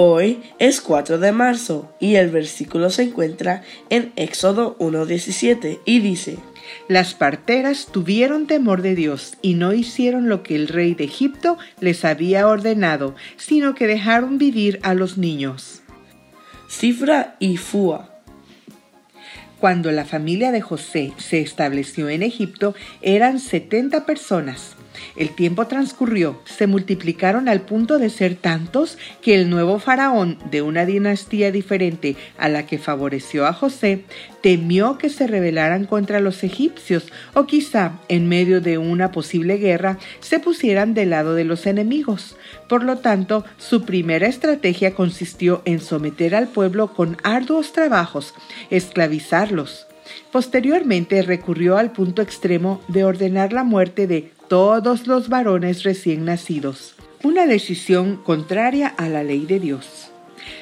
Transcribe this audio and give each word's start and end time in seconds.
Hoy 0.00 0.44
es 0.60 0.80
4 0.80 1.18
de 1.18 1.32
marzo 1.32 1.92
y 1.98 2.14
el 2.14 2.30
versículo 2.30 2.88
se 2.88 3.02
encuentra 3.02 3.62
en 3.90 4.12
Éxodo 4.14 4.78
1.17 4.78 5.80
y 5.84 5.98
dice, 5.98 6.38
Las 6.86 7.14
parteras 7.14 7.88
tuvieron 7.90 8.46
temor 8.46 8.82
de 8.82 8.94
Dios 8.94 9.36
y 9.42 9.54
no 9.54 9.72
hicieron 9.72 10.28
lo 10.28 10.44
que 10.44 10.54
el 10.54 10.68
rey 10.68 10.94
de 10.94 11.02
Egipto 11.02 11.58
les 11.80 12.04
había 12.04 12.46
ordenado, 12.46 13.16
sino 13.38 13.74
que 13.74 13.88
dejaron 13.88 14.38
vivir 14.38 14.78
a 14.84 14.94
los 14.94 15.18
niños. 15.18 15.82
Cifra 16.70 17.34
y 17.40 17.56
Fua. 17.56 18.20
Cuando 19.58 19.90
la 19.90 20.04
familia 20.04 20.52
de 20.52 20.60
José 20.60 21.12
se 21.16 21.40
estableció 21.40 22.08
en 22.08 22.22
Egipto, 22.22 22.72
eran 23.02 23.40
70 23.40 24.06
personas. 24.06 24.76
El 25.16 25.30
tiempo 25.30 25.66
transcurrió, 25.66 26.40
se 26.44 26.66
multiplicaron 26.66 27.48
al 27.48 27.62
punto 27.62 27.98
de 27.98 28.10
ser 28.10 28.34
tantos 28.34 28.98
que 29.22 29.34
el 29.34 29.50
nuevo 29.50 29.78
faraón 29.78 30.38
de 30.50 30.62
una 30.62 30.86
dinastía 30.86 31.50
diferente 31.50 32.16
a 32.38 32.48
la 32.48 32.66
que 32.66 32.78
favoreció 32.78 33.46
a 33.46 33.52
José 33.52 34.04
temió 34.42 34.98
que 34.98 35.08
se 35.08 35.26
rebelaran 35.26 35.84
contra 35.84 36.20
los 36.20 36.44
egipcios 36.44 37.06
o 37.34 37.46
quizá 37.46 37.98
en 38.08 38.28
medio 38.28 38.60
de 38.60 38.78
una 38.78 39.10
posible 39.10 39.56
guerra 39.56 39.98
se 40.20 40.38
pusieran 40.38 40.94
del 40.94 41.10
lado 41.10 41.34
de 41.34 41.44
los 41.44 41.66
enemigos. 41.66 42.36
Por 42.68 42.84
lo 42.84 42.98
tanto, 42.98 43.44
su 43.56 43.84
primera 43.84 44.26
estrategia 44.26 44.94
consistió 44.94 45.62
en 45.64 45.80
someter 45.80 46.34
al 46.34 46.48
pueblo 46.48 46.92
con 46.94 47.16
arduos 47.24 47.72
trabajos, 47.72 48.34
esclavizarlos. 48.70 49.87
Posteriormente 50.32 51.22
recurrió 51.22 51.76
al 51.76 51.92
punto 51.92 52.22
extremo 52.22 52.80
de 52.88 53.04
ordenar 53.04 53.52
la 53.52 53.64
muerte 53.64 54.06
de 54.06 54.30
todos 54.48 55.06
los 55.06 55.28
varones 55.28 55.82
recién 55.82 56.24
nacidos, 56.24 56.94
una 57.22 57.46
decisión 57.46 58.16
contraria 58.16 58.88
a 58.88 59.08
la 59.08 59.22
ley 59.22 59.46
de 59.46 59.60
Dios. 59.60 60.10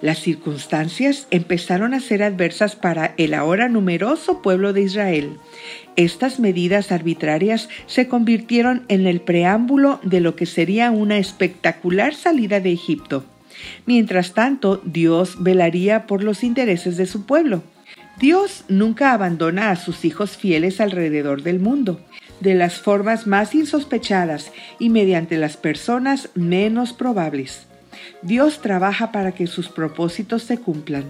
Las 0.00 0.20
circunstancias 0.20 1.26
empezaron 1.30 1.92
a 1.92 2.00
ser 2.00 2.22
adversas 2.22 2.76
para 2.76 3.14
el 3.16 3.34
ahora 3.34 3.68
numeroso 3.68 4.42
pueblo 4.42 4.72
de 4.72 4.82
Israel. 4.82 5.38
Estas 5.96 6.38
medidas 6.38 6.92
arbitrarias 6.92 7.68
se 7.86 8.06
convirtieron 8.06 8.84
en 8.88 9.06
el 9.06 9.20
preámbulo 9.20 9.98
de 10.04 10.20
lo 10.20 10.36
que 10.36 10.46
sería 10.46 10.92
una 10.92 11.18
espectacular 11.18 12.14
salida 12.14 12.60
de 12.60 12.72
Egipto. 12.72 13.24
Mientras 13.86 14.34
tanto, 14.34 14.80
Dios 14.84 15.42
velaría 15.42 16.06
por 16.06 16.22
los 16.22 16.44
intereses 16.44 16.96
de 16.96 17.06
su 17.06 17.26
pueblo. 17.26 17.62
Dios 18.18 18.64
nunca 18.68 19.12
abandona 19.12 19.70
a 19.70 19.76
sus 19.76 20.04
hijos 20.04 20.36
fieles 20.36 20.80
alrededor 20.80 21.42
del 21.42 21.60
mundo 21.60 22.00
de 22.40 22.54
las 22.54 22.80
formas 22.80 23.26
más 23.26 23.54
insospechadas 23.54 24.50
y 24.78 24.90
mediante 24.90 25.36
las 25.36 25.56
personas 25.56 26.30
menos 26.34 26.92
probables. 26.92 27.66
Dios 28.22 28.60
trabaja 28.60 29.12
para 29.12 29.32
que 29.32 29.46
sus 29.46 29.68
propósitos 29.68 30.42
se 30.42 30.58
cumplan. 30.58 31.04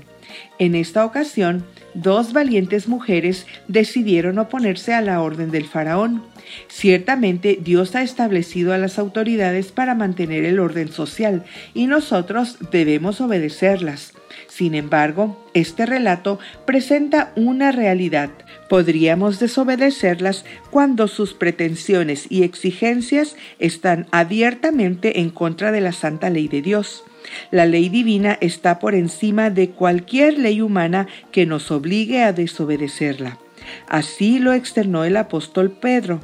En 0.59 0.75
esta 0.75 1.05
ocasión, 1.05 1.65
dos 1.95 2.33
valientes 2.35 2.89
mujeres 2.89 3.47
decidieron 3.67 4.39
oponerse 4.39 4.93
a 4.93 5.01
la 5.01 5.23
orden 5.23 5.51
del 5.51 5.65
faraón. 5.65 6.23
Ciertamente 6.69 7.59
Dios 7.61 7.95
ha 7.95 8.03
establecido 8.03 8.75
a 8.75 8.79
las 8.79 8.99
autoridades 8.99 9.73
para 9.73 9.95
mantener 9.95 10.45
el 10.45 10.61
orden 10.61 10.93
social 10.93 11.45
y 11.73 11.87
nosotros 11.87 12.59
debemos 12.71 13.21
obedecerlas. 13.21 14.13
Sin 14.47 14.75
embargo, 14.75 15.45
este 15.55 15.87
relato 15.87 16.39
presenta 16.65 17.33
una 17.37 17.73
realidad. 17.73 18.31
Podríamos 18.69 19.39
desobedecerlas 19.39 20.45
cuando 20.71 21.09
sus 21.09 21.35
pretensiones 21.35 22.27
y 22.31 22.43
exigencias 22.43 23.37
están 23.59 24.07
abiertamente 24.11 25.21
en 25.21 25.31
contra 25.31 25.73
de 25.73 25.81
la 25.81 25.93
santa 25.93 26.31
ley 26.31 26.49
de 26.49 26.63
Dios. 26.63 27.05
La 27.51 27.67
ley 27.67 27.89
divina 27.89 28.39
está 28.41 28.79
por 28.79 28.95
encima 28.95 29.51
de 29.51 29.71
cualquier 29.71 30.39
ley 30.39 30.61
humana 30.61 31.09
que 31.33 31.47
nos 31.47 31.71
obligue 31.71 32.23
a 32.23 32.33
desobedecerla. 32.33 33.39
Así 33.87 34.39
lo 34.39 34.53
externó 34.53 35.05
el 35.05 35.17
apóstol 35.17 35.71
Pedro. 35.71 36.21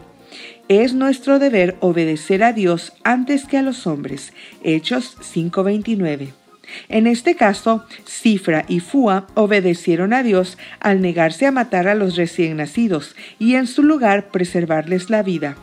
Es 0.69 0.95
nuestro 0.95 1.39
deber 1.39 1.77
obedecer 1.81 2.43
a 2.43 2.53
Dios 2.53 2.95
antes 3.05 3.45
que 3.45 3.59
a 3.59 3.63
los 3.63 3.87
hombres. 3.87 4.33
Hechos 4.63 5.17
5:29. 5.21 6.44
En 6.89 7.07
este 7.07 7.35
caso, 7.35 7.85
Cifra 8.07 8.65
y 8.69 8.81
Fua 8.81 9.27
obedecieron 9.35 10.13
a 10.13 10.23
Dios 10.23 10.59
al 10.81 11.01
negarse 11.01 11.47
a 11.47 11.53
matar 11.53 11.89
a 11.89 11.95
los 11.95 12.17
recién 12.17 12.57
nacidos 12.57 13.15
y 13.39 13.55
en 13.55 13.67
su 13.67 13.83
lugar 13.83 14.31
preservarles 14.31 15.11
la 15.11 15.23
vida. 15.23 15.57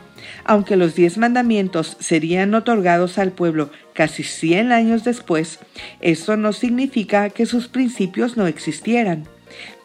Aunque 0.43 0.75
los 0.75 0.95
diez 0.95 1.17
mandamientos 1.17 1.97
serían 1.99 2.53
otorgados 2.53 3.17
al 3.17 3.31
pueblo 3.31 3.69
casi 3.93 4.23
cien 4.23 4.71
años 4.71 5.03
después, 5.03 5.59
eso 5.99 6.37
no 6.37 6.53
significa 6.53 7.29
que 7.29 7.45
sus 7.45 7.67
principios 7.67 8.37
no 8.37 8.47
existieran. 8.47 9.25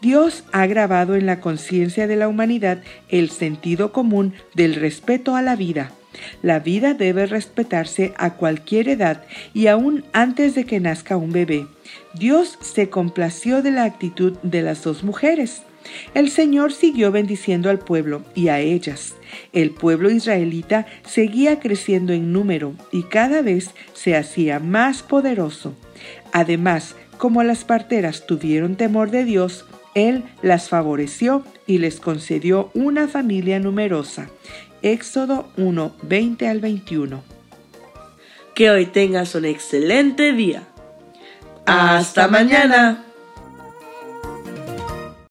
Dios 0.01 0.45
ha 0.53 0.67
grabado 0.67 1.17
en 1.17 1.27
la 1.27 1.41
conciencia 1.41 2.07
de 2.07 2.17
la 2.17 2.29
humanidad 2.29 2.83
el 3.09 3.31
sentido 3.31 3.93
común 3.93 4.35
del 4.55 4.75
respeto 4.75 5.35
a 5.35 5.43
la 5.43 5.57
vida 5.57 5.91
la 6.43 6.59
vida 6.61 6.95
debe 6.95 7.27
respetarse 7.27 8.13
a 8.17 8.35
cualquier 8.35 8.89
edad 8.89 9.25
y 9.55 9.67
aún 9.67 10.05
antes 10.13 10.55
de 10.55 10.65
que 10.65 10.81
nazca 10.81 11.17
un 11.17 11.33
bebé. 11.33 11.67
Dios 12.15 12.59
se 12.61 12.89
complació 12.89 13.63
de 13.63 13.71
la 13.71 13.85
actitud 13.85 14.37
de 14.43 14.63
las 14.63 14.83
dos 14.83 15.05
mujeres. 15.05 15.63
El 16.15 16.31
Señor 16.31 16.73
siguió 16.73 17.13
bendiciendo 17.13 17.71
al 17.71 17.79
pueblo 17.79 18.25
y 18.35 18.49
a 18.49 18.61
ellas. 18.61 19.15
El 19.53 19.71
pueblo 19.71 20.11
israelita 20.11 20.87
seguía 21.07 21.61
creciendo 21.61 22.13
en 22.13 22.33
número 22.33 22.75
y 22.93 23.05
cada 23.05 23.43
vez 23.43 23.71
se 23.93 24.17
hacía 24.17 24.59
más 24.59 25.03
poderoso. 25.03 25.77
Además, 26.33 26.97
como 27.19 27.43
las 27.43 27.65
parteras 27.65 28.27
tuvieron 28.27 28.77
temor 28.77 29.11
de 29.11 29.25
Dios, 29.25 29.65
Él 29.95 30.25
las 30.43 30.69
favoreció 30.69 31.45
y 31.67 31.79
les 31.79 32.01
concedió 32.01 32.71
una 32.75 33.09
familia 33.09 33.59
numerosa. 33.59 34.29
Éxodo 34.83 35.49
1, 35.57 35.97
20 36.03 36.49
al 36.49 36.61
21. 36.61 37.23
Que 38.55 38.71
hoy 38.71 38.87
tengas 38.87 39.35
un 39.35 39.45
excelente 39.45 40.33
día. 40.33 40.63
Hasta 41.67 42.29
mañana. 42.29 43.05